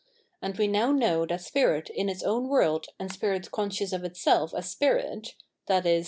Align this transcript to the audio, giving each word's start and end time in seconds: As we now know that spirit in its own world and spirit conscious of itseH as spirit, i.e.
As 0.41 0.57
we 0.57 0.67
now 0.67 0.91
know 0.91 1.27
that 1.27 1.41
spirit 1.41 1.91
in 1.93 2.09
its 2.09 2.23
own 2.23 2.47
world 2.49 2.87
and 2.97 3.11
spirit 3.11 3.51
conscious 3.51 3.93
of 3.93 4.01
itseH 4.01 4.51
as 4.55 4.67
spirit, 4.67 5.35
i.e. 5.69 5.99